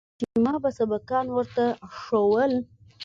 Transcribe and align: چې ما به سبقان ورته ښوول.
چې 0.19 0.27
ما 0.43 0.53
به 0.63 0.69
سبقان 0.77 1.25
ورته 1.31 1.65
ښوول. 1.99 2.53